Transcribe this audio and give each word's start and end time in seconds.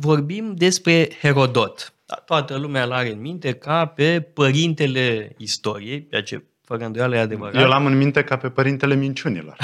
vorbim 0.00 0.54
despre 0.54 1.08
Herodot. 1.20 1.92
Da, 2.06 2.14
toată 2.14 2.56
lumea 2.56 2.84
îl 2.84 2.92
are 2.92 3.12
în 3.12 3.20
minte 3.20 3.52
ca 3.52 3.86
pe 3.86 4.20
părintele 4.20 5.34
istoriei, 5.38 6.06
ceea 6.10 6.22
ce 6.22 6.44
fără 6.64 6.84
îndoială 6.84 7.16
e 7.16 7.18
adevărat. 7.18 7.62
Eu 7.62 7.68
l-am 7.68 7.86
în 7.86 7.96
minte 7.96 8.24
ca 8.24 8.36
pe 8.36 8.48
părintele 8.48 8.94
minciunilor. 8.94 9.56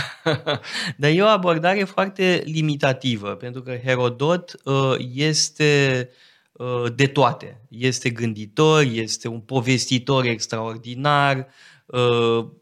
Dar 0.97 1.11
e 1.11 1.23
o 1.23 1.27
abordare 1.27 1.85
foarte 1.85 2.43
limitativă, 2.45 3.29
pentru 3.29 3.63
că 3.63 3.77
Herodot 3.85 4.55
uh, 4.65 4.95
este 5.15 6.09
uh, 6.53 6.85
de 6.95 7.07
toate. 7.07 7.61
Este 7.69 8.11
gânditor, 8.11 8.83
este 8.93 9.29
un 9.29 9.41
povestitor 9.41 10.25
extraordinar, 10.25 11.37
Uh, 11.37 11.45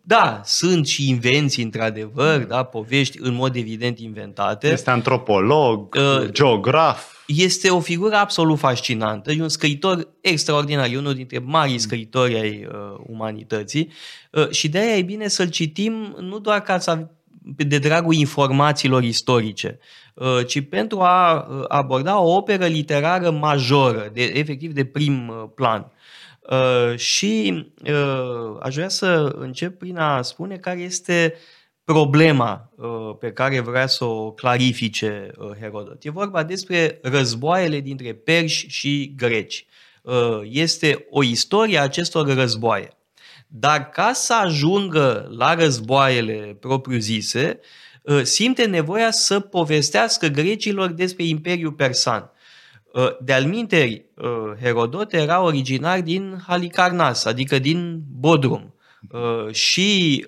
da, 0.03 0.41
sunt 0.45 0.87
și 0.87 1.09
invenții, 1.09 1.63
într-adevăr, 1.63 2.39
mm. 2.39 2.47
da, 2.49 2.63
povești 2.63 3.19
în 3.21 3.35
mod 3.35 3.57
evident 3.57 3.99
inventate. 3.99 4.69
Este 4.69 4.91
antropolog, 4.91 5.95
uh, 5.95 6.29
geograf. 6.31 7.13
Este 7.27 7.71
o 7.71 7.81
figură 7.81 8.15
absolut 8.15 8.59
fascinantă, 8.59 9.33
e 9.33 9.43
un 9.43 9.49
scriitor 9.49 10.09
extraordinar, 10.21 10.91
e 10.91 10.99
unul 10.99 11.15
dintre 11.15 11.39
marii 11.39 11.79
scriitori 11.79 12.35
ai 12.35 12.67
uh, 12.69 13.01
umanității 13.07 13.93
uh, 14.31 14.51
și 14.51 14.69
de 14.69 14.79
aia 14.79 14.97
e 14.97 15.03
bine 15.03 15.29
să-l 15.29 15.49
citim 15.49 16.17
nu 16.21 16.39
doar 16.39 16.61
ca 16.61 16.79
să 16.79 17.07
de 17.45 17.79
dragul 17.79 18.15
informațiilor 18.15 19.03
istorice, 19.03 19.79
uh, 20.15 20.47
ci 20.47 20.61
pentru 20.69 21.01
a 21.01 21.35
uh, 21.35 21.65
aborda 21.69 22.21
o 22.21 22.37
operă 22.37 22.67
literară 22.67 23.31
majoră, 23.31 24.11
de, 24.13 24.23
efectiv 24.23 24.73
de 24.73 24.85
prim 24.85 25.33
plan. 25.55 25.93
Uh, 26.51 26.97
și 26.99 27.65
uh, 27.85 28.57
aș 28.61 28.75
vrea 28.75 28.89
să 28.89 29.35
încep 29.39 29.79
prin 29.79 29.97
a 29.97 30.23
spune 30.23 30.57
care 30.57 30.81
este 30.81 31.35
problema 31.85 32.73
uh, 32.77 33.17
pe 33.19 33.33
care 33.33 33.61
vrea 33.61 33.87
să 33.87 34.05
o 34.05 34.33
clarifice 34.33 35.31
uh, 35.37 35.51
Herodot. 35.61 36.05
E 36.05 36.11
vorba 36.11 36.43
despre 36.43 36.99
războaiele 37.03 37.81
dintre 37.81 38.15
perși 38.15 38.69
și 38.69 39.15
greci. 39.17 39.67
Uh, 40.03 40.41
este 40.43 41.07
o 41.11 41.23
istorie 41.23 41.79
a 41.79 41.83
acestor 41.83 42.35
războaie. 42.35 42.89
Dar 43.47 43.89
ca 43.89 44.13
să 44.13 44.35
ajungă 44.35 45.29
la 45.37 45.55
războaiele 45.55 46.57
propriu-zise, 46.61 47.61
uh, 48.03 48.23
simte 48.23 48.65
nevoia 48.65 49.11
să 49.11 49.41
povestească 49.41 50.27
grecilor 50.27 50.91
despre 50.91 51.25
Imperiul 51.25 51.73
Persan. 51.73 52.31
Uh, 52.95 53.17
de-al 53.21 53.45
minteri, 53.45 54.05
uh, 54.15 54.61
Herodot 54.61 55.13
era 55.13 55.41
originar 55.43 56.01
din 56.01 56.39
Halicarnas, 56.47 57.25
adică 57.25 57.59
din 57.59 58.01
Bodrum. 58.19 58.75
Uh, 59.11 59.53
și 59.53 60.27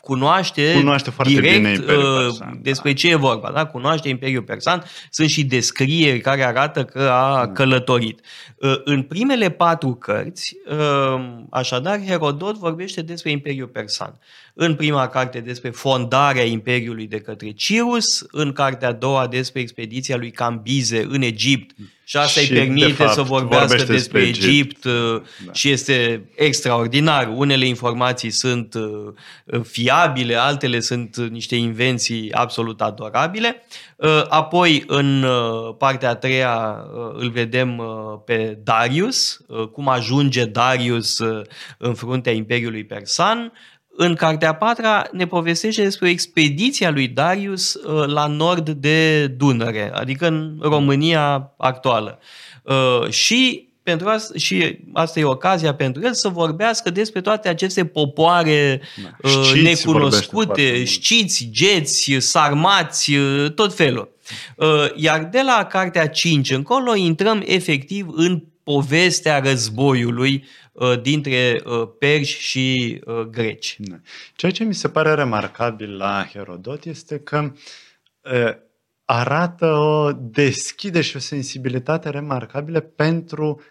cunoaște, 0.00 0.72
cunoaște 0.74 1.10
foarte 1.10 1.32
direct 1.32 1.56
bine 1.56 1.70
Imperiul 1.72 2.18
Persan, 2.18 2.58
despre 2.62 2.90
da. 2.90 2.96
ce 2.96 3.10
e 3.10 3.14
vorba. 3.14 3.50
Da? 3.50 3.66
Cunoaște 3.66 4.08
Imperiul 4.08 4.42
Persan, 4.42 4.82
sunt 5.10 5.28
și 5.28 5.44
descrieri 5.44 6.20
care 6.20 6.44
arată 6.44 6.84
că 6.84 7.08
a 7.08 7.44
mm. 7.44 7.52
călătorit. 7.52 8.20
În 8.84 9.02
primele 9.02 9.50
patru 9.50 9.94
cărți, 9.94 10.56
așadar, 11.50 12.04
Herodot 12.04 12.56
vorbește 12.56 13.02
despre 13.02 13.30
Imperiul 13.30 13.68
Persan 13.68 14.20
în 14.58 14.74
prima 14.74 15.08
carte 15.08 15.40
despre 15.40 15.70
fondarea 15.70 16.44
Imperiului 16.44 17.06
de 17.06 17.20
către 17.20 17.50
Cirus, 17.50 18.24
în 18.30 18.52
cartea 18.52 18.88
a 18.88 18.92
doua 18.92 19.26
despre 19.26 19.60
expediția 19.60 20.16
lui 20.16 20.30
Cambize 20.30 21.06
în 21.08 21.22
Egipt 21.22 21.74
și 22.08 22.16
asta 22.16 22.40
și 22.40 22.50
îi 22.50 22.58
permite 22.58 22.86
de 22.86 22.92
fapt, 22.92 23.12
să 23.12 23.22
vorbească 23.22 23.76
despre, 23.76 23.94
despre 23.94 24.20
Egipt, 24.20 24.44
Egipt 24.44 24.84
uh, 24.84 25.22
da. 25.46 25.52
și 25.52 25.70
este 25.70 26.28
extraordinar. 26.36 27.32
Unele 27.34 27.66
informații 27.66 28.30
sunt 28.30 28.74
uh, 28.74 29.60
fiabile, 29.62 30.34
altele 30.34 30.80
sunt 30.80 31.16
niște 31.16 31.56
invenții 31.56 32.32
absolut 32.32 32.80
adorabile. 32.80 33.62
Uh, 33.96 34.22
apoi, 34.28 34.84
în 34.86 35.26
partea 35.78 36.10
a 36.10 36.14
treia, 36.14 36.76
îl 37.12 37.30
vedem 37.30 37.82
pe 38.24 38.58
Darius, 38.64 39.40
cum 39.72 39.88
ajunge 39.88 40.44
Darius 40.44 41.18
în 41.78 41.94
fruntea 41.94 42.32
Imperiului 42.32 42.84
Persan, 42.84 43.52
în 43.96 44.14
cartea 44.14 44.48
a 44.48 44.54
patra 44.54 45.08
ne 45.12 45.26
povestește 45.26 45.82
despre 45.82 46.08
expediția 46.08 46.90
lui 46.90 47.08
Darius 47.08 47.74
uh, 47.74 48.06
la 48.06 48.26
nord 48.26 48.68
de 48.70 49.26
Dunăre, 49.26 49.90
adică 49.94 50.26
în 50.26 50.58
România 50.60 51.52
actuală. 51.56 52.18
Uh, 52.62 53.08
și 53.08 53.68
pentru 53.82 54.08
asta, 54.08 54.38
și 54.38 54.78
asta 54.92 55.20
e 55.20 55.24
ocazia 55.24 55.74
pentru 55.74 56.02
el 56.04 56.14
să 56.14 56.28
vorbească 56.28 56.90
despre 56.90 57.20
toate 57.20 57.48
aceste 57.48 57.84
popoare 57.84 58.80
da. 59.02 59.28
Uh, 59.28 59.44
știți 59.44 59.62
necunoscute, 59.62 60.84
știți, 60.84 61.48
geți, 61.52 62.16
sarmați, 62.18 63.12
tot 63.54 63.74
felul. 63.74 64.14
Iar 64.94 65.24
de 65.24 65.40
la 65.44 65.64
cartea 65.64 66.08
5 66.08 66.50
încolo 66.50 66.94
intrăm 66.94 67.42
efectiv 67.46 68.06
în 68.14 68.42
povestea 68.62 69.38
războiului 69.38 70.44
Uh, 70.44 70.65
dintre 71.02 71.62
uh, 71.64 71.88
perși 71.98 72.40
și 72.40 73.00
uh, 73.04 73.20
greci. 73.20 73.76
Da. 73.78 73.96
Ceea 74.34 74.52
ce 74.52 74.64
mi 74.64 74.74
se 74.74 74.88
pare 74.88 75.14
remarcabil 75.14 75.96
la 75.96 76.26
Herodot 76.32 76.84
este 76.84 77.18
că 77.18 77.52
arată 79.04 79.66
o 79.66 80.12
deschide 80.12 81.00
și 81.00 81.16
o 81.16 81.18
sensibilitate 81.18 82.10
remarcabile 82.10 82.80
pentru 82.80 83.62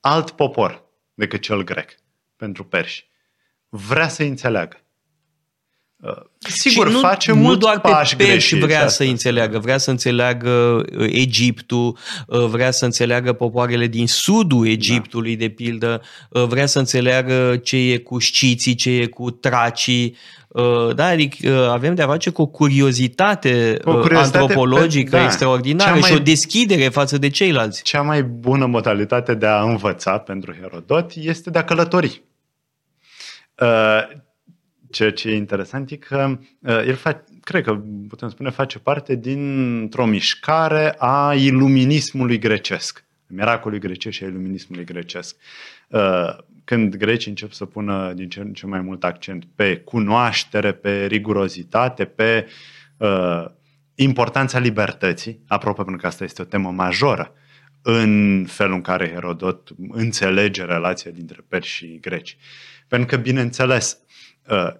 alt 0.00 0.30
popor 0.30 0.84
decât 1.14 1.40
cel 1.40 1.64
grec, 1.64 1.90
pentru 2.36 2.64
perși. 2.64 3.08
Vrea 3.68 4.08
să 4.08 4.22
înțeleagă. 4.22 4.76
Sigur, 6.38 6.86
și 6.86 6.92
nu, 6.92 6.98
face 6.98 7.32
nu 7.32 7.36
mult 7.36 7.58
doar 7.58 7.80
pe 7.80 7.90
pești 8.16 8.58
vrea 8.58 8.88
să 8.88 9.04
înțeleagă, 9.04 9.58
vrea 9.58 9.78
să 9.78 9.90
înțeleagă 9.90 10.50
uh, 10.98 11.06
Egiptul, 11.10 11.98
uh, 12.26 12.44
vrea 12.44 12.70
să 12.70 12.84
înțeleagă 12.84 13.32
popoarele 13.32 13.86
din 13.86 14.06
sudul 14.06 14.64
da. 14.64 14.70
Egiptului, 14.70 15.36
da. 15.36 15.44
de 15.44 15.48
pildă, 15.48 16.02
uh, 16.30 16.44
vrea 16.44 16.66
să 16.66 16.78
înțeleagă 16.78 17.56
ce 17.56 17.76
e 17.76 17.98
cu 17.98 18.20
sciții, 18.20 18.74
ce 18.74 18.90
e 18.90 19.06
cu 19.06 19.30
tracii, 19.30 20.16
da, 20.94 21.06
adică 21.06 21.68
avem 21.70 21.94
de-a 21.94 22.06
face 22.06 22.30
cu 22.30 22.42
o 22.42 22.46
curiozitate, 22.46 23.78
o 23.84 23.98
curiozitate 23.98 24.38
antropologică 24.38 25.10
pe, 25.10 25.16
da, 25.16 25.24
extraordinară 25.24 25.90
mai, 25.90 26.02
și 26.02 26.12
o 26.12 26.18
deschidere 26.18 26.88
față 26.88 27.18
de 27.18 27.28
ceilalți. 27.28 27.82
Cea 27.82 28.02
mai 28.02 28.22
bună 28.22 28.66
modalitate 28.66 29.34
de 29.34 29.46
a 29.46 29.62
învăța 29.62 30.18
pentru 30.18 30.54
Herodot 30.60 31.12
este 31.14 31.50
de 31.50 31.58
a 31.58 31.64
călători. 31.64 32.22
Ceea 34.90 35.12
ce 35.12 35.28
e 35.28 35.36
interesant 35.36 35.90
e 35.90 35.96
că 35.96 36.38
uh, 36.58 36.86
el 36.86 36.94
face, 36.94 37.24
cred 37.42 37.64
că 37.64 37.80
putem 38.08 38.28
spune, 38.28 38.50
face 38.50 38.78
parte 38.78 39.14
dintr-o 39.14 40.06
mișcare 40.06 40.94
a 40.98 41.34
iluminismului 41.34 42.38
grecesc, 42.38 43.04
miracolului 43.26 43.80
grecesc 43.80 44.16
și 44.16 44.24
a 44.24 44.26
iluminismului 44.26 44.84
grecesc. 44.84 45.36
Uh, 45.88 46.36
când 46.64 46.96
grecii 46.96 47.30
încep 47.30 47.52
să 47.52 47.64
pună 47.64 48.12
din 48.12 48.28
ce 48.28 48.40
în 48.40 48.52
ce 48.52 48.66
mai 48.66 48.80
mult 48.80 49.04
accent 49.04 49.44
pe 49.54 49.76
cunoaștere, 49.76 50.72
pe 50.72 51.06
rigurozitate, 51.06 52.04
pe 52.04 52.46
uh, 52.96 53.44
importanța 53.94 54.58
libertății, 54.58 55.40
apropo 55.46 55.82
pentru 55.82 56.00
că 56.00 56.06
asta 56.06 56.24
este 56.24 56.42
o 56.42 56.44
temă 56.44 56.70
majoră 56.70 57.32
în 57.82 58.44
felul 58.48 58.74
în 58.74 58.80
care 58.80 59.10
Herodot 59.10 59.68
înțelege 59.88 60.64
relația 60.64 61.10
dintre 61.10 61.44
perși 61.48 61.74
și 61.74 61.98
greci. 62.00 62.36
Pentru 62.88 63.16
că, 63.16 63.16
bineînțeles, 63.22 63.98
uh, 64.00 64.07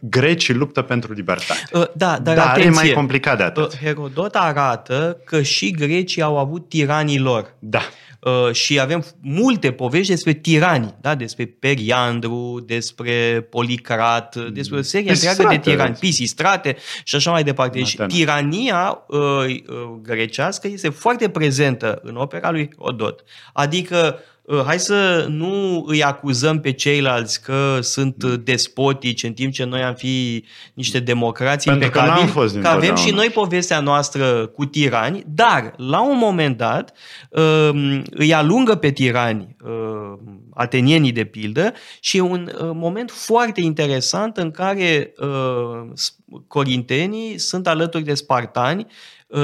grecii 0.00 0.54
luptă 0.54 0.82
pentru 0.82 1.12
libertate. 1.12 1.60
Uh, 1.72 1.86
da, 1.94 2.18
dar, 2.18 2.36
dar 2.36 2.46
atenție, 2.46 2.70
e 2.70 2.74
mai 2.74 2.90
complicat 2.90 3.36
de 3.36 3.42
atât. 3.42 3.72
Uh, 3.72 3.78
Herodot 3.78 4.34
arată 4.34 5.20
că 5.24 5.42
și 5.42 5.70
grecii 5.70 6.22
au 6.22 6.38
avut 6.38 6.68
tiranii 6.68 7.18
lor. 7.18 7.54
Da. 7.58 7.80
Uh, 8.20 8.52
și 8.52 8.80
avem 8.80 9.04
multe 9.20 9.72
povești 9.72 10.10
despre 10.10 10.32
tirani, 10.32 10.94
da? 11.00 11.14
despre 11.14 11.44
Periandru, 11.44 12.64
despre 12.66 13.46
Policrat, 13.50 14.36
mm. 14.36 14.52
despre 14.52 14.78
o 14.78 14.82
serie 14.82 15.10
întreagă 15.10 15.46
de 15.48 15.58
tirani, 15.58 15.96
Pisistrate 16.00 16.76
și 17.04 17.14
așa 17.14 17.30
mai 17.30 17.42
departe. 17.42 17.78
Deci 17.78 17.96
tirania 18.06 19.04
uh, 19.06 19.18
uh, 19.18 19.54
grecească 20.02 20.68
este 20.68 20.88
foarte 20.88 21.28
prezentă 21.28 22.00
în 22.02 22.16
opera 22.16 22.50
lui 22.50 22.70
Odot. 22.76 23.24
Adică 23.52 23.96
Uh, 24.18 24.24
hai 24.66 24.78
să 24.78 25.26
nu 25.28 25.84
îi 25.86 26.02
acuzăm 26.02 26.60
pe 26.60 26.72
ceilalți 26.72 27.42
că 27.42 27.78
sunt 27.80 28.22
uh, 28.22 28.34
despotici 28.44 29.22
în 29.22 29.32
timp 29.32 29.52
ce 29.52 29.64
noi 29.64 29.82
am 29.82 29.94
fi 29.94 30.44
niște 30.74 31.00
democrații 31.00 31.70
Pentru 31.70 31.86
impecabili, 31.86 32.26
că, 32.26 32.32
fost 32.32 32.58
că 32.58 32.68
avem 32.68 32.94
și 32.94 33.10
noi 33.10 33.30
povestea 33.30 33.80
noastră 33.80 34.46
cu 34.46 34.64
tirani, 34.64 35.22
dar 35.26 35.72
la 35.76 36.08
un 36.08 36.18
moment 36.18 36.56
dat 36.56 36.96
um, 37.30 38.02
îi 38.10 38.34
alungă 38.34 38.74
pe 38.74 38.90
tirani 38.90 39.56
uh, 39.64 40.18
atenienii 40.54 41.12
de 41.12 41.24
pildă 41.24 41.72
și 42.00 42.16
e 42.16 42.20
un 42.20 42.50
moment 42.74 43.10
foarte 43.10 43.60
interesant 43.60 44.36
în 44.36 44.50
care 44.50 45.12
corintenii 46.46 47.38
sunt 47.38 47.66
alături 47.66 48.04
de 48.04 48.14
spartani 48.14 48.86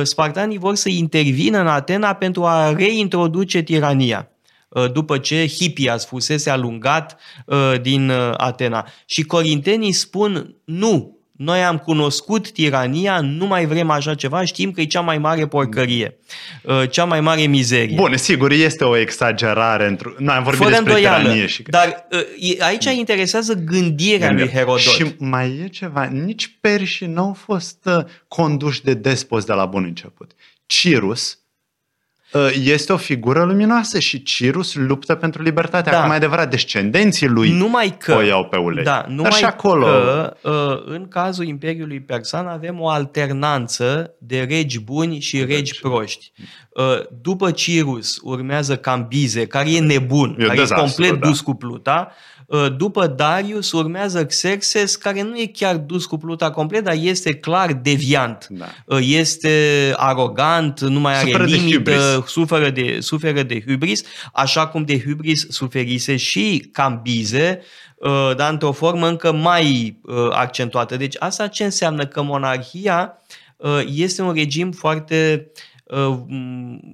Spartanii 0.03 0.59
vor 0.59 0.75
să 0.75 0.89
intervină 0.89 1.59
în 1.59 1.67
Atena 1.67 2.15
pentru 2.15 2.45
a 2.45 2.73
reintroduce 2.73 3.61
tirania. 3.61 4.34
Uh, 4.69 4.93
după 4.93 5.19
ce 5.19 5.47
Hippias 5.47 6.07
fusese 6.07 6.51
alungat 6.51 7.21
uh, 7.47 7.75
din 7.83 8.09
uh, 8.09 8.35
Atena. 8.37 8.89
Și 9.07 9.23
corintenii 9.23 9.93
spun 9.93 10.55
nu, 10.65 11.19
Noi 11.37 11.65
am 11.65 11.79
cunoscut 11.79 12.51
tirania, 12.51 13.21
nu 13.21 13.47
mai 13.47 13.67
vrem 13.67 13.91
așa 13.91 14.15
ceva, 14.15 14.45
știm 14.45 14.71
că 14.71 14.81
e 14.81 14.85
cea 14.85 15.01
mai 15.01 15.19
mare 15.19 15.47
porcărie, 15.47 16.19
uh, 16.63 16.83
cea 16.91 17.05
mai 17.05 17.21
mare 17.21 17.47
mizerie. 17.47 17.97
Bun, 17.97 18.17
sigur, 18.17 18.51
este 18.53 18.85
o 18.85 18.97
exagerare. 18.97 19.97
Într- 19.97 20.17
Noi 20.19 20.35
am 20.35 20.43
vorbit 20.43 20.63
Fără 20.63 20.75
despre 20.75 20.93
îndoială, 20.93 21.23
tiranie. 21.23 21.47
Și... 21.47 21.63
Dar 21.63 22.07
uh, 22.11 22.57
aici 22.59 22.85
interesează 22.85 23.55
gândirea 23.55 24.33
lui 24.33 24.49
Herodot. 24.49 24.79
Și 24.79 25.15
mai 25.19 25.61
e 25.65 25.69
ceva, 25.69 26.05
nici 26.05 26.57
perșii 26.61 27.07
nu 27.07 27.21
au 27.21 27.33
fost 27.33 27.79
uh, 27.85 28.05
conduși 28.29 28.83
de 28.83 28.95
despoți 28.95 29.47
de 29.47 29.53
la 29.53 29.67
bun 29.67 29.85
început. 29.85 30.33
Cirus, 30.67 31.39
Uh, 31.39 31.44
este 32.65 32.93
o 32.93 32.97
figură 32.97 33.45
luminoasă 33.45 33.99
și 33.99 34.23
Cirus 34.23 34.75
luptă 34.75 35.15
pentru 35.15 35.43
libertate. 35.43 35.91
Da. 35.91 35.97
Acum 35.97 36.09
mai 36.09 36.17
adevărat, 36.17 36.51
descendenții 36.51 37.29
lui 37.29 37.51
numai 37.51 37.97
că, 37.99 38.15
o 38.15 38.23
iau 38.23 38.45
pe 38.45 38.57
ulei. 38.57 38.85
Da, 38.85 39.05
numai 39.09 39.31
Dar 39.31 39.33
și 39.33 39.45
acolo... 39.45 39.87
că 39.87 40.37
uh, 40.43 40.83
în 40.87 41.09
cazul 41.09 41.47
Imperiului 41.47 42.01
Persan 42.01 42.47
avem 42.47 42.81
o 42.81 42.89
alternanță 42.89 44.15
de 44.19 44.47
regi 44.49 44.81
buni 44.81 45.21
și 45.21 45.39
regi, 45.39 45.53
regi 45.53 45.81
proști. 45.81 46.33
Uh, 46.71 46.85
după 47.23 47.51
Cirus 47.51 48.19
urmează 48.23 48.77
Cambize, 48.77 49.47
care 49.47 49.73
e 49.73 49.81
nebun, 49.81 50.37
e 50.39 50.45
care 50.45 50.59
dezastru, 50.59 51.03
e 51.03 51.07
complet 51.09 51.21
da. 51.21 51.29
dus 51.29 51.41
cu 51.41 51.55
pluta. 51.55 52.09
Uh, 52.11 52.34
după 52.77 53.07
Darius 53.07 53.73
urmează 53.73 54.27
Xerxes, 54.27 54.97
care 54.97 55.23
nu 55.23 55.39
e 55.39 55.47
chiar 55.47 55.77
dus 55.77 56.07
cu 56.07 56.17
pluta 56.17 56.51
complet, 56.51 56.85
dar 56.85 56.97
este 57.01 57.35
clar 57.35 57.73
deviant. 57.73 58.47
Da. 58.51 58.65
Uh, 58.87 58.99
este 59.03 59.93
arogant, 59.97 60.81
nu 60.81 61.01
mai 61.01 61.15
are 61.15 61.25
suferă 61.25 61.45
limită, 61.45 61.79
de 61.91 62.23
suferă, 62.27 62.71
de, 62.71 62.97
suferă 63.01 63.43
de 63.43 63.63
hubris, 63.67 64.03
așa 64.33 64.67
cum 64.67 64.85
de 64.85 65.01
hubris 65.01 65.47
suferise 65.49 66.17
și 66.17 66.69
Cambize, 66.73 67.61
uh, 67.97 68.31
dar 68.37 68.53
într-o 68.53 68.73
formă 68.73 69.09
încă 69.09 69.33
mai 69.33 70.01
accentuată. 70.31 70.97
Deci 70.97 71.17
asta 71.19 71.47
ce 71.47 71.65
înseamnă? 71.65 72.07
Că 72.07 72.23
monarhia 72.23 73.19
este 73.87 74.23
un 74.23 74.33
regim 74.33 74.73
foarte 74.73 75.51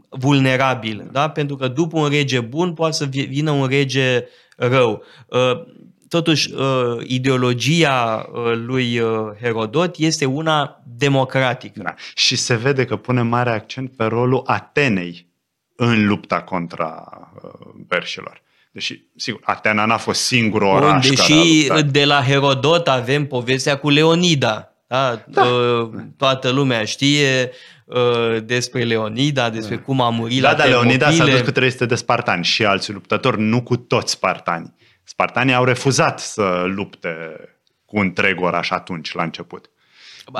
vulnerabil, 0.08 1.08
da? 1.12 1.30
pentru 1.30 1.56
că 1.56 1.68
după 1.68 1.98
un 1.98 2.08
rege 2.08 2.40
bun 2.40 2.72
poate 2.72 2.96
să 2.96 3.04
vină 3.04 3.50
un 3.50 3.66
rege 3.66 4.24
rău. 4.68 5.02
Uh, 5.26 5.62
totuși, 6.08 6.52
uh, 6.52 6.96
ideologia 7.06 8.28
uh, 8.32 8.52
lui 8.54 9.00
Herodot 9.40 9.96
este 9.98 10.24
una 10.24 10.82
democratică. 10.96 11.80
Da. 11.82 11.94
Și 12.14 12.36
se 12.36 12.54
vede 12.54 12.84
că 12.84 12.96
pune 12.96 13.22
mare 13.22 13.50
accent 13.50 13.96
pe 13.96 14.04
rolul 14.04 14.42
Atenei 14.46 15.28
în 15.76 16.06
lupta 16.06 16.42
contra 16.42 17.08
perșilor. 17.88 18.42
Deși, 18.72 19.02
sigur, 19.16 19.40
Atena 19.44 19.84
n-a 19.84 19.96
fost 19.96 20.20
singurul 20.20 20.68
oraș 20.68 21.08
Deși 21.08 21.66
care 21.66 21.80
a 21.80 21.82
de 21.82 22.04
la 22.04 22.22
Herodot 22.22 22.88
avem 22.88 23.26
povestea 23.26 23.78
cu 23.78 23.88
Leonida. 23.90 24.72
Da? 24.86 25.24
Da. 25.26 25.42
Toată 26.16 26.50
lumea 26.50 26.84
știe 26.84 27.50
despre 28.44 28.82
Leonida, 28.82 29.50
despre 29.50 29.76
da. 29.76 29.82
cum 29.82 30.00
a 30.00 30.10
murit 30.10 30.40
da, 30.40 30.50
la 30.50 30.56
Da, 30.56 30.64
Leonida 30.64 31.10
s-a 31.10 31.24
dus 31.24 31.40
cu 31.40 31.50
300 31.50 31.86
de 31.86 31.94
spartani 31.94 32.44
și 32.44 32.64
alți 32.64 32.92
luptători, 32.92 33.40
nu 33.40 33.62
cu 33.62 33.76
toți 33.76 34.12
spartani. 34.12 34.74
Spartanii 35.04 35.54
au 35.54 35.64
refuzat 35.64 36.20
să 36.20 36.62
lupte 36.66 37.16
cu 37.84 37.98
întreg 37.98 38.40
oraș 38.40 38.70
atunci, 38.70 39.12
la 39.12 39.22
început. 39.22 39.70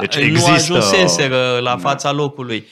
Deci 0.01 0.17
nu 0.17 0.23
există... 0.23 0.53
ajunseseră 0.53 1.59
la 1.63 1.77
fața 1.77 2.13
locului. 2.13 2.67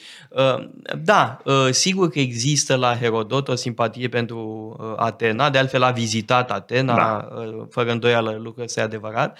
Da, 1.03 1.41
sigur 1.71 2.09
că 2.09 2.19
există 2.19 2.75
la 2.75 2.95
Herodot 2.95 3.47
o 3.47 3.55
simpatie 3.55 4.09
pentru 4.09 4.75
Atena, 4.97 5.49
de 5.49 5.57
altfel 5.57 5.83
a 5.83 5.91
vizitat 5.91 6.51
Atena, 6.51 6.95
da. 6.95 7.27
fără 7.69 7.91
îndoială 7.91 8.39
lucrul 8.41 8.63
ăsta 8.63 8.81
e 8.81 8.83
adevărat. 8.83 9.37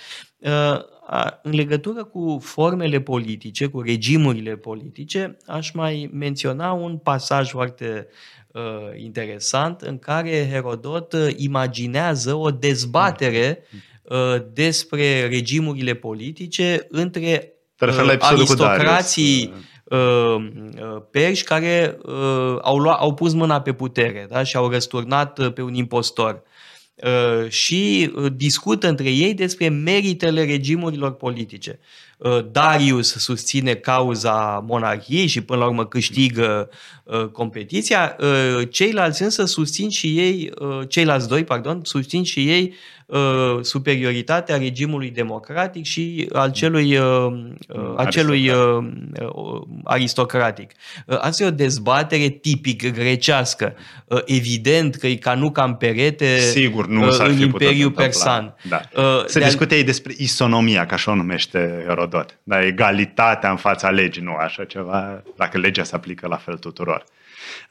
În 1.42 1.52
legătură 1.52 2.04
cu 2.04 2.40
formele 2.44 3.02
politice, 3.02 3.68
cu 3.68 3.82
regimurile 3.82 4.56
politice, 4.56 5.38
aș 5.46 5.72
mai 5.72 6.10
menționa 6.14 6.72
un 6.72 6.98
pasaj 6.98 7.50
foarte 7.50 8.08
uh, 8.48 8.62
interesant 8.96 9.82
în 9.82 10.00
care 10.00 10.50
Herodot 10.52 11.14
uh, 11.14 11.28
imaginează 11.36 12.34
o 12.34 12.52
dezbatere 12.52 13.64
uh, 14.02 14.36
despre 14.54 15.28
regimurile 15.28 15.94
politice 15.94 16.88
între 16.90 17.54
uh, 17.80 18.16
aristocrații 18.20 19.54
uh, 19.54 19.58
uh, 19.58 19.64
perși 21.12 21.44
care 21.44 21.98
uh, 22.04 22.58
au, 22.62 22.78
luat, 22.78 23.00
au 23.00 23.14
pus 23.14 23.34
mâna 23.34 23.62
pe 23.62 23.74
putere 23.74 24.28
da? 24.30 24.44
și 24.44 24.56
au 24.56 24.70
răsturnat 24.70 25.50
pe 25.54 25.62
un 25.62 25.74
impostor. 25.74 26.44
Uh, 26.96 27.50
și 27.50 28.12
uh, 28.16 28.32
discută 28.36 28.88
între 28.88 29.10
ei 29.10 29.34
despre 29.34 29.70
meritele 29.70 30.46
regimurilor 30.46 31.14
politice. 31.14 31.80
Uh, 32.20 32.46
Darius 32.52 33.16
susține 33.16 33.74
cauza 33.74 34.64
monarhiei 34.68 35.28
și 35.28 35.42
până 35.42 35.60
la 35.60 35.66
urmă 35.66 35.86
câștigă 35.86 36.70
competiția, 37.32 38.16
ceilalți 38.70 39.24
însă 39.24 39.46
susțin 39.46 39.90
și 39.90 40.20
ei, 40.20 40.52
ceilalți 40.88 41.28
doi, 41.28 41.44
pardon, 41.44 41.80
susțin 41.84 42.24
și 42.24 42.50
ei 42.50 42.74
uh, 43.10 43.60
superioritatea 43.62 44.58
regimului 44.58 45.10
democratic 45.10 45.86
și 45.86 46.30
al 46.34 46.52
celui, 46.52 46.98
uh, 46.98 47.06
uh, 47.68 47.94
acelui 47.96 48.50
uh, 48.50 48.58
uh, 49.22 49.62
aristocratic. 49.84 50.72
Uh, 51.06 51.18
asta 51.20 51.44
e 51.44 51.48
o 51.48 51.52
dezbatere 51.52 52.28
tipic 52.28 52.94
grecească. 52.94 53.76
Uh, 54.06 54.20
evident 54.26 54.96
că 54.96 55.08
e 55.08 55.16
ca 55.16 55.34
nu 55.34 55.52
cam 55.52 55.78
perete 55.78 56.38
Sigur, 56.40 56.88
nu 56.88 57.08
uh, 57.08 57.18
în 57.18 57.40
Imperiul 57.40 57.92
Persan. 57.92 58.56
Da. 58.70 58.82
Uh, 58.96 59.26
Se 59.26 59.40
discute 59.40 59.76
ei 59.76 59.84
despre 59.84 60.14
isonomia, 60.18 60.86
ca 60.86 60.94
așa 60.94 61.12
o 61.12 61.16
numește 61.16 61.84
Herodot. 61.88 62.09
Da, 62.44 62.66
egalitatea 62.66 63.50
în 63.50 63.58
fața 63.58 63.90
legii, 63.90 64.22
nu 64.22 64.34
așa 64.34 64.66
ceva, 64.66 65.24
dacă 65.36 65.58
legea 65.58 65.84
se 65.84 65.96
aplică 65.96 66.28
la 66.28 66.38
fel 66.38 66.58
tuturor. 66.58 67.04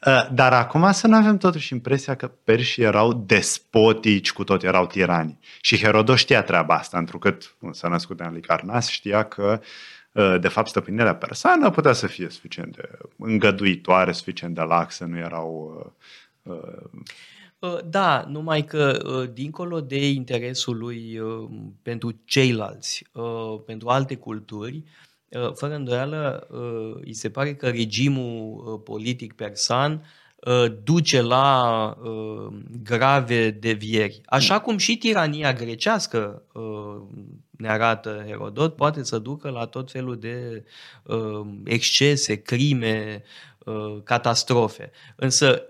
Uh, 0.05 0.27
dar 0.31 0.53
acum 0.53 0.91
să 0.91 1.07
nu 1.07 1.15
avem 1.15 1.37
totuși 1.37 1.73
impresia 1.73 2.15
că 2.15 2.27
perșii 2.43 2.83
erau 2.83 3.13
despotici, 3.13 4.31
cu 4.31 4.43
tot 4.43 4.63
erau 4.63 4.87
tirani. 4.87 5.39
Și 5.61 5.79
Herodot 5.79 6.17
știa 6.17 6.41
treaba 6.43 6.75
asta, 6.75 6.97
întrucât 6.97 7.55
s-a 7.71 7.87
născut 7.87 8.19
în 8.19 8.25
Alicarnas, 8.25 8.87
știa 8.89 9.23
că 9.23 9.61
uh, 10.11 10.35
de 10.39 10.47
fapt 10.47 10.67
stăpânirea 10.67 11.15
persană 11.15 11.69
putea 11.69 11.93
să 11.93 12.07
fie 12.07 12.29
suficient 12.29 12.75
de 12.75 12.89
îngăduitoare, 13.17 14.11
suficient 14.11 14.55
de 14.55 14.61
laxă, 14.61 15.05
nu 15.05 15.17
erau 15.17 15.77
uh, 16.43 16.55
da, 17.85 18.25
numai 18.27 18.65
că 18.65 18.99
dincolo 19.33 19.81
de 19.81 20.09
interesul 20.09 20.77
lui 20.77 21.21
pentru 21.81 22.11
ceilalți, 22.25 23.03
pentru 23.65 23.87
alte 23.87 24.15
culturi, 24.15 24.83
Uh, 25.29 25.51
fără 25.53 25.75
îndoială, 25.75 26.47
uh, 26.51 27.01
îi 27.05 27.13
se 27.13 27.29
pare 27.29 27.55
că 27.55 27.69
regimul 27.69 28.63
uh, 28.65 28.81
politic 28.83 29.33
persan 29.33 30.03
duce 30.83 31.21
la 31.21 31.97
grave 32.83 33.51
devieri. 33.51 34.21
Așa 34.25 34.59
cum 34.59 34.77
și 34.77 34.97
tirania 34.97 35.53
grecească, 35.53 36.43
ne 37.49 37.69
arată 37.69 38.23
Herodot, 38.25 38.75
poate 38.75 39.03
să 39.03 39.19
ducă 39.19 39.49
la 39.49 39.65
tot 39.65 39.91
felul 39.91 40.19
de 40.19 40.63
excese, 41.63 42.35
crime, 42.35 43.23
catastrofe. 44.03 44.91
Însă 45.15 45.67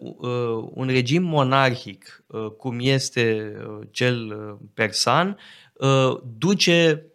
un 0.74 0.88
regim 0.88 1.24
monarhic, 1.24 2.24
cum 2.58 2.78
este 2.82 3.56
cel 3.92 4.34
persan, 4.74 5.38
duce 6.38 7.10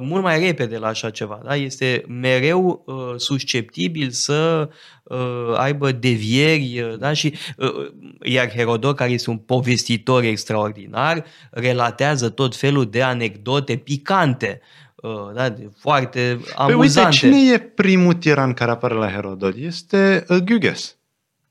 mult 0.00 0.22
mai 0.22 0.40
repede 0.40 0.76
la 0.76 0.86
așa 0.86 1.10
ceva. 1.10 1.40
Da? 1.44 1.56
Este 1.56 2.04
mereu 2.08 2.82
uh, 2.86 2.94
susceptibil 3.16 4.10
să 4.10 4.68
uh, 5.02 5.52
aibă 5.56 5.92
devieri 5.92 6.80
uh, 6.80 6.98
da? 6.98 7.12
și 7.12 7.34
uh, 7.56 7.92
iar 8.22 8.50
Herodot, 8.50 8.96
care 8.96 9.10
este 9.10 9.30
un 9.30 9.36
povestitor 9.36 10.22
extraordinar, 10.22 11.24
relatează 11.50 12.28
tot 12.28 12.56
felul 12.56 12.90
de 12.90 13.02
anecdote 13.02 13.76
picante 13.76 14.60
uh, 15.00 15.32
da, 15.34 15.54
foarte 15.78 16.40
amuzante. 16.56 16.72
Păi 16.72 16.74
uite, 16.74 17.08
cine 17.10 17.52
e 17.52 17.58
primul 17.58 18.14
tiran 18.14 18.52
care 18.52 18.70
apare 18.70 18.94
la 18.94 19.10
Herodot? 19.10 19.54
Este 19.56 20.24
uh, 20.28 20.36
Gyges. 20.44 20.96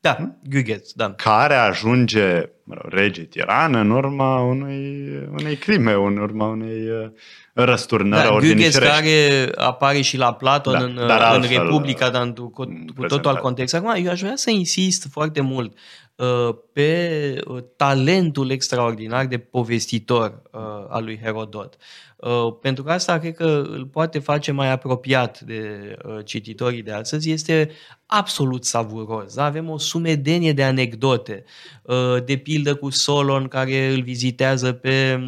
Da, 0.01 0.13
hmm? 0.13 0.37
Gyges, 0.49 0.93
da. 0.93 1.13
Care 1.13 1.55
ajunge 1.55 2.49
mă 2.69 2.75
rog, 2.81 2.91
rege 2.91 3.23
tiran 3.23 3.75
în 3.75 3.89
urma 3.89 4.41
unei, 4.41 5.09
unei 5.31 5.55
crime, 5.55 5.91
în 5.91 6.17
urma 6.17 6.47
unei 6.47 7.11
uh, 7.59 7.65
răsturnări 7.65 8.27
da, 8.27 8.33
ordinii 8.33 8.69
care 8.69 9.49
apare 9.55 10.01
și 10.01 10.17
la 10.17 10.33
Platon 10.33 10.73
da, 10.73 10.83
în, 10.83 11.07
dar 11.07 11.35
în 11.35 11.41
Republica, 11.41 12.09
dar 12.09 12.33
cu, 12.33 12.49
cu 12.95 13.05
totul 13.07 13.29
alt 13.29 13.39
context. 13.39 13.73
Acum, 13.73 14.05
eu 14.05 14.11
aș 14.11 14.19
vrea 14.19 14.35
să 14.35 14.49
insist 14.49 15.07
foarte 15.11 15.41
mult 15.41 15.77
uh, 16.15 16.55
pe 16.73 17.41
uh, 17.47 17.63
talentul 17.75 18.51
extraordinar 18.51 19.25
de 19.25 19.37
povestitor 19.37 20.41
uh, 20.51 20.61
al 20.89 21.03
lui 21.03 21.19
Herodot. 21.23 21.77
Uh, 22.15 22.57
pentru 22.61 22.83
că 22.83 22.91
asta 22.91 23.19
cred 23.19 23.35
că 23.35 23.63
îl 23.69 23.85
poate 23.85 24.19
face 24.19 24.51
mai 24.51 24.71
apropiat 24.71 25.39
de 25.39 25.95
uh, 26.05 26.25
cititorii 26.25 26.81
de 26.81 26.91
astăzi. 26.91 27.31
Este 27.31 27.71
absolut 28.05 28.65
savuros. 28.65 29.35
Da? 29.35 29.43
Avem 29.43 29.69
o 29.69 29.77
sumedenie 29.77 30.53
de 30.53 30.63
anecdote, 30.63 31.43
uh, 31.83 32.23
de 32.25 32.35
pildă 32.35 32.75
cu 32.75 32.89
Solon 32.89 33.47
care 33.47 33.87
îl 33.87 34.01
vizitează 34.01 34.71
pe 34.71 35.19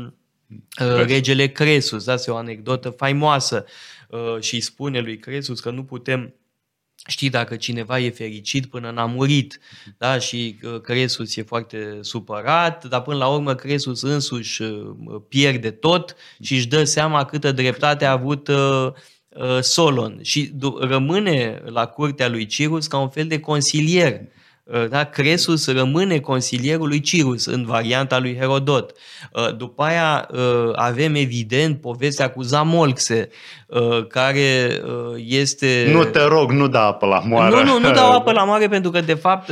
Uh, 0.82 1.06
regele 1.06 1.48
Cresus, 1.48 2.04
da, 2.04 2.14
este 2.14 2.32
o 2.32 2.36
anecdotă 2.36 2.90
faimoasă 2.90 3.66
uh, 4.10 4.38
și 4.40 4.60
spune 4.60 5.00
lui 5.00 5.18
Cresus 5.18 5.60
că 5.60 5.70
nu 5.70 5.84
putem 5.84 6.34
știi 7.08 7.30
dacă 7.30 7.56
cineva 7.56 8.00
e 8.00 8.10
fericit 8.10 8.66
până 8.66 8.92
n-a 8.92 9.06
murit. 9.06 9.60
Da? 9.98 10.20
Și 10.20 10.60
uh, 10.64 10.82
Cresus 10.82 11.36
e 11.36 11.42
foarte 11.42 11.98
supărat, 12.02 12.86
dar 12.86 13.02
până 13.02 13.18
la 13.18 13.28
urmă 13.28 13.56
Cresus 13.56 14.02
însuși 14.02 14.64
pierde 15.28 15.72
tot 15.72 16.16
și 16.42 16.56
își 16.56 16.68
dă 16.68 16.84
seama 16.84 17.26
câtă 17.26 17.52
dreptate 17.52 18.06
a 18.06 18.12
avut 18.12 18.50
Solon 19.62 20.20
și 20.22 20.52
rămâne 20.80 21.62
la 21.66 21.86
curtea 21.86 22.30
lui 22.30 22.46
Cirus 22.46 22.88
ca 22.88 22.98
un 22.98 23.10
fel 23.10 23.28
de 23.28 23.40
consilier 23.40 24.22
Uh, 24.22 24.41
da? 24.90 25.04
Cresus 25.04 25.68
rămâne 25.68 26.20
consilierul 26.20 26.88
lui 26.88 27.00
Cirus 27.00 27.46
în 27.46 27.66
varianta 27.66 28.20
lui 28.20 28.38
Herodot. 28.38 28.92
Uh, 29.32 29.56
după 29.56 29.84
aia 29.84 30.28
uh, 30.32 30.72
avem 30.76 31.16
evident 31.16 31.82
povestea 31.82 32.30
cu 32.30 32.42
Zamolxe, 32.42 33.30
care 34.08 34.82
este... 35.16 35.90
Nu 35.94 36.04
te 36.04 36.24
rog, 36.24 36.52
nu 36.52 36.68
da 36.68 36.86
apă 36.86 37.06
la 37.06 37.20
moare. 37.20 37.56
Nu, 37.56 37.64
nu, 37.64 37.80
nu 37.80 37.92
dau 37.92 38.12
apă 38.12 38.32
la 38.32 38.44
moare 38.50 38.68
pentru 38.68 38.92
că 38.92 39.02
de 39.02 39.14
fapt 39.14 39.52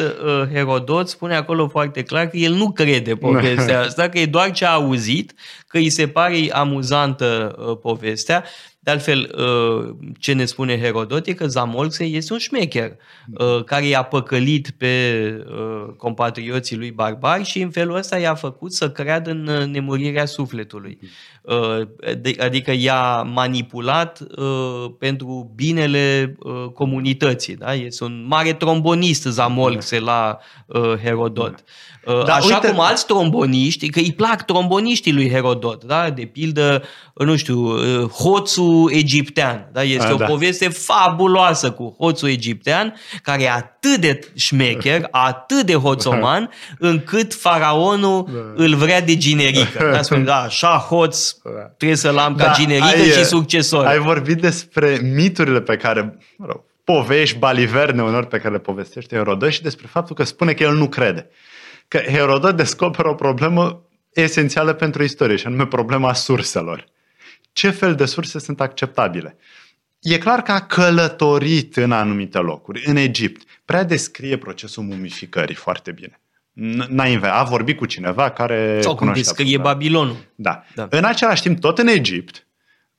Herodot 0.53 1.09
spune 1.09 1.35
acolo 1.35 1.67
foarte 1.67 2.03
clar 2.03 2.27
că 2.27 2.37
el 2.37 2.53
nu 2.53 2.71
crede 2.71 3.15
povestea 3.15 3.79
asta, 3.87 4.09
că 4.09 4.19
e 4.19 4.25
doar 4.25 4.51
ce 4.51 4.65
a 4.65 4.71
auzit, 4.71 5.33
că 5.67 5.77
îi 5.77 5.89
se 5.89 6.07
pare 6.07 6.49
amuzantă 6.51 7.55
povestea 7.81 8.43
de 8.89 8.95
altfel, 8.95 9.35
uh, 9.37 9.95
ce 10.19 10.33
ne 10.33 10.45
spune 10.45 10.79
Herodot 10.79 11.27
e 11.27 11.33
că 11.33 11.47
Zamolxe 11.47 12.03
este 12.03 12.33
un 12.33 12.39
șmecher 12.39 12.95
uh, 13.37 13.63
care 13.63 13.85
i-a 13.85 14.03
păcălit 14.03 14.69
pe 14.77 14.85
uh, 15.49 15.93
compatrioții 15.97 16.77
lui 16.77 16.91
barbari 16.91 17.43
și 17.43 17.61
în 17.61 17.69
felul 17.69 17.95
ăsta 17.95 18.17
i-a 18.17 18.33
făcut 18.35 18.73
să 18.73 18.91
creadă 18.91 19.29
în 19.29 19.71
nemurirea 19.71 20.25
sufletului. 20.25 20.99
Adică 22.39 22.71
i-a 22.71 23.21
manipulat 23.21 24.27
pentru 24.99 25.51
binele 25.55 26.35
comunității. 26.73 27.55
Da? 27.55 27.73
Este 27.73 28.03
un 28.03 28.25
mare 28.27 28.53
trombonist 28.53 29.23
Zamolxe 29.23 29.99
la 29.99 30.37
Herodot. 31.03 31.63
Uh, 32.05 32.25
da, 32.25 32.33
Așa 32.33 32.55
uite... 32.55 32.67
cum 32.67 32.79
alți 32.79 33.05
tromboniști, 33.05 33.89
că 33.89 33.99
îi 33.99 34.13
plac 34.13 34.45
tromboniștii 34.45 35.13
lui 35.13 35.29
Herodot, 35.29 35.83
da? 35.83 36.09
de 36.09 36.25
pildă, 36.25 36.83
nu 37.13 37.35
știu, 37.35 37.59
uh, 37.59 38.09
hoțul 38.79 38.97
egiptean. 38.97 39.69
Da? 39.71 39.83
Este 39.83 40.07
A, 40.07 40.13
o 40.13 40.15
da. 40.15 40.25
poveste 40.25 40.69
fabuloasă 40.69 41.71
cu 41.71 41.95
hoțul 41.99 42.29
egiptean, 42.29 42.93
care 43.23 43.43
e 43.43 43.51
atât 43.51 43.97
de 43.97 44.19
șmecher, 44.35 45.07
atât 45.29 45.65
de 45.65 45.73
hoțoman, 45.73 46.49
încât 46.79 47.33
faraonul 47.33 48.29
da. 48.33 48.63
îl 48.63 48.75
vrea 48.75 49.01
de 49.01 49.17
generică. 49.27 49.89
Da? 49.91 50.01
Spune, 50.01 50.23
da, 50.23 50.41
așa 50.41 50.77
hoț 50.77 51.31
da. 51.43 51.49
trebuie 51.77 51.97
să-l 51.97 52.17
am 52.17 52.35
ca 52.35 52.45
da, 52.45 52.51
generică 52.51 53.01
ai, 53.01 53.09
și 53.09 53.25
succesor. 53.25 53.85
Ai 53.85 53.99
vorbit 53.99 54.41
despre 54.41 54.99
miturile 55.15 55.61
pe 55.61 55.77
care, 55.77 56.17
mă 56.37 56.45
rog, 56.49 56.61
povești 56.83 57.37
baliverne 57.37 58.01
unor 58.01 58.25
pe 58.25 58.37
care 58.37 58.53
le 58.53 58.59
povestește 58.59 59.15
Herodot 59.15 59.51
și 59.51 59.61
despre 59.61 59.87
faptul 59.89 60.15
că 60.15 60.23
spune 60.23 60.53
că 60.53 60.63
el 60.63 60.73
nu 60.73 60.87
crede 60.87 61.29
că 61.87 61.97
Herodot 61.97 62.55
descoperă 62.55 63.09
o 63.09 63.13
problemă 63.13 63.83
esențială 64.13 64.73
pentru 64.73 65.03
istorie, 65.03 65.35
și 65.35 65.45
anume 65.45 65.65
problema 65.65 66.13
surselor. 66.13 66.85
Ce 67.51 67.69
fel 67.69 67.95
de 67.95 68.05
surse 68.05 68.39
sunt 68.39 68.61
acceptabile? 68.61 69.37
E 69.99 70.17
clar 70.17 70.41
că 70.41 70.51
a 70.51 70.61
călătorit 70.61 71.75
în 71.75 71.91
anumite 71.91 72.37
locuri, 72.37 72.83
în 72.85 72.95
Egipt. 72.95 73.43
Prea 73.65 73.83
descrie 73.83 74.37
procesul 74.37 74.83
mumificării 74.83 75.55
foarte 75.55 75.91
bine. 75.91 76.19
N-a 76.89 77.19
a 77.21 77.43
vorbit 77.43 77.77
cu 77.77 77.85
cineva 77.85 78.29
care 78.29 78.81
Sau 78.81 78.95
cum 78.95 79.13
descrie 79.13 79.57
Babilonul. 79.57 80.17
Da. 80.35 80.63
da. 80.75 80.87
În 80.89 81.03
același 81.03 81.41
timp, 81.41 81.59
tot 81.59 81.77
în 81.77 81.87
Egipt, 81.87 82.47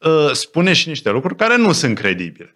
ă, 0.02 0.32
spune 0.32 0.72
și 0.72 0.88
niște 0.88 1.10
lucruri 1.10 1.36
care 1.36 1.56
nu 1.56 1.72
sunt 1.72 1.98
credibile. 1.98 2.52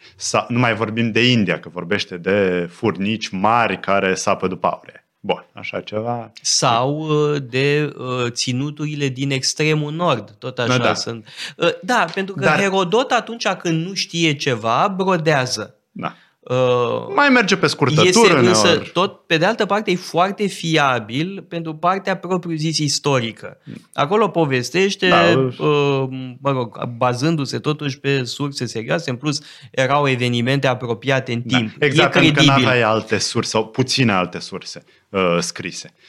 nu 0.49 0.59
mai 0.59 0.75
vorbim 0.75 1.11
de 1.11 1.31
India, 1.31 1.61
că 1.61 1.69
vorbește 1.69 2.17
de 2.17 2.69
furnici 2.71 3.29
mari 3.29 3.81
care 3.81 4.15
sapă 4.15 4.49
după 4.49 4.67
aure. 4.67 5.04
Bun, 5.27 5.47
așa 5.53 5.81
ceva. 5.81 6.33
Sau 6.43 6.99
uh, 6.99 7.43
de 7.43 7.93
uh, 7.97 8.31
ținuturile 8.31 9.09
din 9.09 9.31
extremul 9.31 9.93
nord, 9.93 10.31
tot 10.39 10.59
așa 10.59 10.79
da, 10.79 10.85
da. 10.85 10.95
sunt. 10.95 11.29
Uh, 11.57 11.69
da, 11.83 12.07
pentru 12.15 12.35
că 12.35 12.45
Dar... 12.45 12.59
Herodot 12.59 13.11
atunci 13.11 13.49
când 13.49 13.87
nu 13.87 13.95
știe 13.95 14.37
ceva, 14.37 14.95
brodează. 14.97 15.75
Da. 15.91 16.15
Uh, 16.45 17.15
Mai 17.15 17.29
merge 17.29 17.57
pe 17.57 17.67
scurtătură 17.67 18.37
este 18.37 18.49
însă, 18.49 18.67
neori. 18.67 18.91
tot, 18.93 19.27
pe 19.27 19.37
de 19.37 19.45
altă 19.45 19.67
parte, 19.67 19.91
e 19.91 19.97
foarte 19.97 20.47
fiabil 20.47 21.45
pentru 21.49 21.75
partea 21.75 22.17
propriu-zis 22.17 22.79
istorică. 22.79 23.59
Acolo 23.93 24.29
povestește, 24.29 25.09
da. 25.09 25.39
uh, 25.39 26.09
mă 26.41 26.51
rog, 26.51 26.85
bazându-se 26.97 27.59
totuși 27.59 28.01
pe 28.01 28.25
surse 28.25 28.67
serioase, 28.67 29.11
în 29.11 29.17
plus 29.17 29.41
erau 29.71 30.09
evenimente 30.09 30.67
apropiate 30.67 31.33
în 31.33 31.43
da. 31.45 31.57
timp. 31.57 31.73
Exact, 31.79 32.15
e 32.15 32.19
pentru 32.19 32.43
că 32.45 32.51
nu 32.51 32.53
aveai 32.53 32.83
alte 32.83 33.19
surse 33.19 33.51
sau 33.51 33.67
puține 33.67 34.13
alte 34.13 34.39
surse 34.39 34.83
uh, 35.09 35.37
scrise. 35.41 35.95
Uh, 35.95 36.03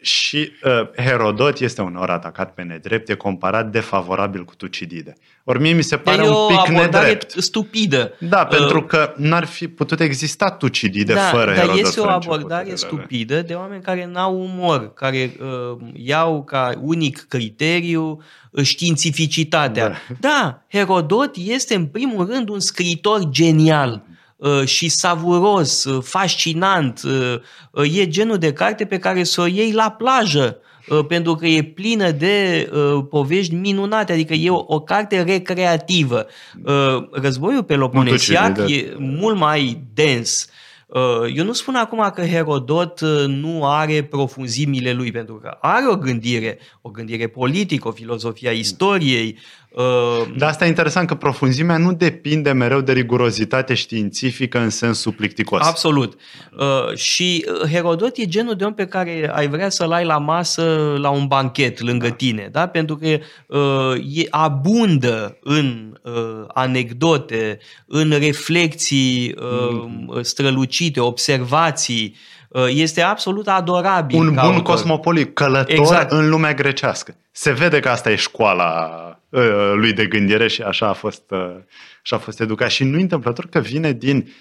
și 0.00 0.52
uh, 0.64 1.02
Herodot 1.02 1.60
este 1.60 1.82
uneori 1.82 2.10
atacat 2.10 2.54
pe 2.54 2.62
nedrept, 2.62 3.08
e 3.08 3.14
comparat 3.14 3.70
defavorabil 3.70 4.44
cu 4.44 4.54
Tucidide. 4.54 5.16
Ori 5.44 5.60
mie 5.60 5.72
mi 5.72 5.82
se 5.82 5.96
pare 5.96 6.22
un 6.22 6.34
pic 6.48 6.76
nedrept. 6.76 7.30
stupidă. 7.30 8.12
Da, 8.18 8.48
uh, 8.50 8.56
pentru 8.56 8.82
că 8.82 9.14
n-ar 9.16 9.44
fi 9.44 9.68
putut 9.68 10.00
exista 10.00 10.50
Tucidide 10.50 11.12
da, 11.12 11.20
fără 11.20 11.44
dar 11.44 11.54
Herodot. 11.54 11.76
Dar 11.76 11.84
este 11.84 12.00
o 12.00 12.08
abordare 12.08 12.74
stupidă 12.74 13.42
de 13.42 13.54
oameni 13.54 13.82
care 13.82 14.06
n-au 14.12 14.40
umor, 14.40 14.94
care 14.94 15.36
uh, 15.40 15.78
iau 15.92 16.44
ca 16.44 16.72
unic 16.80 17.24
criteriu 17.28 18.22
uh, 18.50 18.64
științificitatea. 18.64 19.88
Da. 19.88 19.96
da, 20.20 20.62
Herodot 20.68 21.36
este 21.36 21.74
în 21.74 21.86
primul 21.86 22.26
rând 22.26 22.48
un 22.48 22.60
scriitor 22.60 23.28
genial 23.28 24.02
Uh, 24.09 24.09
și 24.64 24.88
savuros, 24.88 25.84
uh, 25.84 26.02
fascinant. 26.02 27.00
Uh, 27.72 27.96
e 27.98 28.08
genul 28.08 28.38
de 28.38 28.52
carte 28.52 28.84
pe 28.84 28.98
care 28.98 29.22
să 29.22 29.40
o 29.40 29.46
iei 29.46 29.72
la 29.72 29.90
plajă 29.90 30.60
pentru 31.08 31.34
că 31.34 31.46
e 31.46 31.62
plină 31.62 32.10
de 32.10 32.68
uh, 32.72 33.04
povești 33.10 33.54
minunate, 33.54 34.12
adică 34.12 34.34
e 34.34 34.50
o, 34.50 34.64
o 34.66 34.80
carte 34.80 35.22
recreativă. 35.22 36.26
Uh, 36.64 37.08
războiul 37.12 37.62
Peloponesiac 37.62 38.58
e 38.58 38.94
mult 38.98 39.36
mai 39.36 39.82
dens. 39.94 40.48
Uh, 40.86 41.32
eu 41.34 41.44
nu 41.44 41.52
spun 41.52 41.74
acum 41.74 42.10
că 42.14 42.22
Herodot 42.22 43.00
nu 43.26 43.66
are 43.66 44.02
profunzimile 44.02 44.92
lui, 44.92 45.12
pentru 45.12 45.34
că 45.34 45.56
are 45.60 45.84
o 45.88 45.96
gândire, 45.96 46.58
o 46.80 46.90
gândire 46.90 47.26
politică, 47.26 47.88
o 47.88 47.92
filozofie 47.92 48.48
a 48.48 48.52
istoriei, 48.52 49.38
Uh, 49.38 49.59
Dar 50.36 50.48
asta 50.48 50.64
e 50.64 50.68
interesant 50.68 51.06
că 51.06 51.14
profunzimea 51.14 51.76
nu 51.76 51.92
depinde 51.92 52.52
mereu 52.52 52.80
de 52.80 52.92
rigurozitate 52.92 53.74
științifică 53.74 54.58
în 54.58 54.70
sensul 54.70 55.12
plicticos. 55.12 55.66
Absolut. 55.66 56.20
Uh, 56.58 56.96
și 56.96 57.46
uh, 57.62 57.68
Herodot 57.68 58.16
e 58.16 58.26
genul 58.26 58.54
de 58.54 58.64
om 58.64 58.74
pe 58.74 58.86
care 58.86 59.30
ai 59.34 59.48
vrea 59.48 59.68
să-l 59.68 59.92
ai 59.92 60.04
la 60.04 60.18
masă 60.18 60.96
la 60.98 61.10
un 61.10 61.26
banchet 61.26 61.80
lângă 61.80 62.08
da. 62.08 62.14
tine, 62.14 62.48
da? 62.52 62.66
pentru 62.66 62.96
că 62.96 63.06
e 63.06 64.26
abundă 64.30 65.38
în 65.42 65.94
anecdote, 66.48 67.58
în 67.86 68.10
reflexii 68.10 69.34
mm. 69.40 70.18
strălucite, 70.22 71.00
observații, 71.00 72.16
este 72.68 73.02
absolut 73.02 73.48
adorabil. 73.48 74.18
Un 74.18 74.28
bun 74.28 74.38
autor. 74.38 74.62
cosmopolit, 74.62 75.34
călător 75.34 75.78
exact. 75.78 76.12
în 76.12 76.28
lumea 76.28 76.54
grecească. 76.54 77.14
Se 77.30 77.52
vede 77.52 77.80
că 77.80 77.88
asta 77.88 78.10
e 78.10 78.16
școala 78.16 79.10
Uh, 79.30 79.72
lui 79.74 79.92
de 79.92 80.06
gândire 80.06 80.48
și 80.48 80.62
așa 80.62 80.88
a 80.88 80.92
fost, 80.92 81.22
uh, 81.30 81.56
așa 82.02 82.16
a 82.16 82.18
fost 82.18 82.40
educat. 82.40 82.70
Și 82.70 82.84
nu 82.84 82.98
întâmplător 82.98 83.46
că 83.46 83.58
vine 83.58 83.92
din 83.92 84.32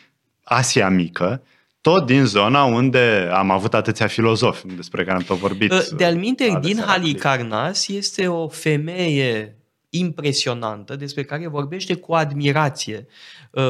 Asia 0.44 0.90
Mică, 0.90 1.44
tot 1.82 2.06
din 2.06 2.26
zona 2.26 2.64
unde 2.64 3.30
am 3.34 3.52
avut 3.52 3.74
atâția 3.74 4.08
filozofi 4.08 4.68
despre 4.68 5.04
care 5.04 5.18
am 5.18 5.24
tot 5.24 5.38
vorbit. 5.38 5.72
Uh, 5.72 5.88
de 5.96 6.06
alminte, 6.06 6.58
din 6.62 6.84
Halicarnas 6.86 7.88
este 7.88 8.28
o 8.28 8.48
femeie 8.48 9.58
impresionantă 9.90 10.96
despre 10.96 11.24
care 11.24 11.48
vorbește 11.48 11.94
cu 11.94 12.14
admirație. 12.14 13.08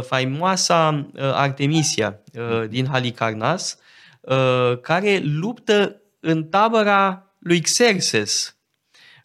Faimoasa 0.02 1.10
Artemisia 1.34 2.20
din 2.70 2.88
Halicarnas, 2.92 3.78
care 4.82 5.22
luptă 5.24 6.02
în 6.20 6.44
tabăra 6.44 7.34
lui 7.40 7.62
Xerxes, 7.62 8.60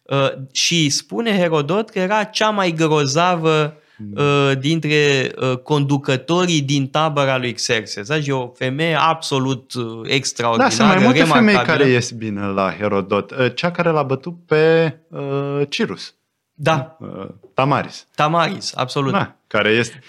Uh, 0.05 0.31
și 0.51 0.89
spune 0.89 1.37
Herodot 1.37 1.89
că 1.89 1.99
era 1.99 2.23
cea 2.23 2.49
mai 2.49 2.71
grozavă 2.71 3.77
uh, 4.15 4.51
dintre 4.59 5.31
uh, 5.35 5.57
conducătorii 5.57 6.61
din 6.61 6.87
tabăra 6.87 7.37
lui 7.37 7.53
Xerxes. 7.53 8.07
Da? 8.07 8.17
E 8.17 8.31
o 8.31 8.47
femeie 8.47 8.95
absolut 8.99 9.71
extraordinară. 10.03 10.69
Da, 10.69 10.83
sunt 10.83 10.87
mai 10.87 11.03
multe 11.03 11.23
femei 11.23 11.55
care 11.55 11.87
ies 11.87 12.11
bine 12.11 12.45
la 12.45 12.73
Herodot. 12.77 13.53
Cea 13.53 13.71
care 13.71 13.89
l-a 13.89 14.03
bătut 14.03 14.45
pe 14.45 14.95
uh, 15.07 15.61
Cirus. 15.69 16.13
Da. 16.53 16.97
Uh, 16.99 17.27
Tamaris. 17.53 18.07
Tamaris, 18.15 18.75
absolut. 18.75 19.11
Da, 19.11 19.35
care 19.47 19.69
este... 19.69 19.99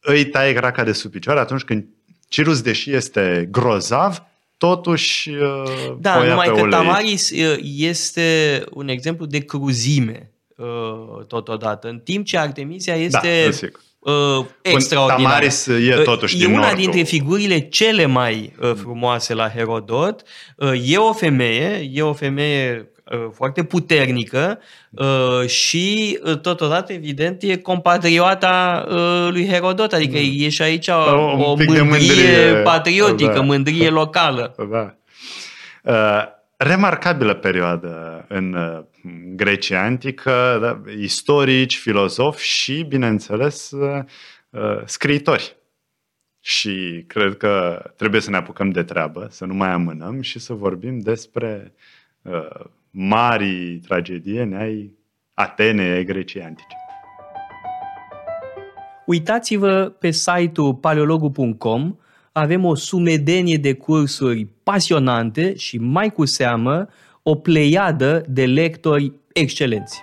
Îi 0.00 0.24
taie 0.24 0.52
craca 0.52 0.84
de 0.84 0.92
sub 0.92 1.10
picioare 1.10 1.40
atunci 1.40 1.62
când 1.62 1.84
Cirus, 2.28 2.62
deși 2.62 2.92
este 2.92 3.48
grozav, 3.50 4.22
totuși 4.58 5.30
uh, 5.30 5.94
Da, 5.98 6.22
numai 6.24 6.46
că 6.46 6.52
ulei. 6.52 6.70
Tamaris 6.70 7.30
uh, 7.30 7.56
este 7.76 8.64
un 8.72 8.88
exemplu 8.88 9.26
de 9.26 9.38
cruzime. 9.38 10.30
uh, 10.56 11.26
totodată, 11.28 11.88
în 11.88 11.98
timp 11.98 12.24
ce 12.26 12.38
Artemisia 12.38 12.94
este 12.94 13.42
Da, 13.44 13.50
sigur. 13.50 13.80
uh, 13.98 14.44
extraordinară. 14.62 15.22
Tamaris 15.22 15.66
e 15.66 16.00
totuși 16.04 16.34
e 16.36 16.38
din 16.38 16.48
una 16.54 16.58
nordul. 16.66 16.78
dintre 16.82 17.02
figurile 17.02 17.58
cele 17.58 18.06
mai 18.06 18.52
uh, 18.60 18.72
frumoase 18.74 19.34
la 19.34 19.48
Herodot. 19.50 20.22
Uh, 20.56 20.90
e 20.92 20.96
o 20.96 21.12
femeie, 21.12 21.90
e 21.92 22.02
o 22.02 22.12
femeie 22.12 22.90
uh, 22.95 22.95
foarte 23.32 23.64
puternică 23.64 24.58
uh, 24.90 25.48
și 25.48 26.18
uh, 26.24 26.38
totodată, 26.38 26.92
evident, 26.92 27.42
e 27.42 27.56
compatrioata 27.56 28.86
uh, 28.88 29.28
lui 29.30 29.48
Herodot, 29.48 29.92
adică 29.92 30.18
e 30.18 30.48
și 30.48 30.62
aici 30.62 30.88
o, 30.88 30.92
Un 30.94 31.40
o 31.40 31.54
pic 31.54 31.72
de 31.72 31.80
mândrie, 31.80 32.08
mândrie, 32.08 32.62
patriotică, 32.62 33.32
da. 33.32 33.40
mândrie 33.40 33.88
locală. 34.00 34.54
Da. 34.70 34.96
Uh, 35.82 36.34
remarcabilă 36.56 37.34
perioadă 37.34 38.24
în 38.28 38.52
uh, 38.52 38.84
Grecia 39.34 39.82
antică, 39.82 40.58
da, 40.60 40.92
istorici, 41.00 41.76
filozofi 41.76 42.44
și, 42.44 42.82
bineînțeles, 42.88 43.70
uh, 43.70 44.04
uh, 44.50 44.82
scriitori. 44.84 45.56
Și 46.40 47.04
cred 47.06 47.36
că 47.36 47.82
trebuie 47.96 48.20
să 48.20 48.30
ne 48.30 48.36
apucăm 48.36 48.70
de 48.70 48.82
treabă, 48.82 49.26
să 49.30 49.44
nu 49.44 49.54
mai 49.54 49.70
amânăm 49.70 50.20
și 50.20 50.38
să 50.38 50.52
vorbim 50.52 50.98
despre 50.98 51.72
uh, 52.28 52.66
mari 52.90 53.78
tragedieni 53.78 54.54
ai 54.54 54.94
Atenei, 55.34 55.90
ai 55.90 56.04
Greciei 56.04 56.44
antice. 56.44 56.76
Uitați-vă 59.06 59.94
pe 59.98 60.10
site-ul 60.10 60.74
paleologu.com, 60.74 61.96
avem 62.32 62.64
o 62.64 62.74
sumedenie 62.74 63.56
de 63.56 63.72
cursuri 63.72 64.48
pasionante 64.62 65.56
și 65.56 65.78
mai 65.78 66.12
cu 66.12 66.24
seamă 66.24 66.88
o 67.22 67.34
pleiadă 67.34 68.24
de 68.28 68.46
lectori 68.46 69.12
excelenți. 69.32 70.02